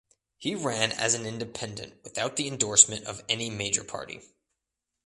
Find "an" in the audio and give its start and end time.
1.13-1.27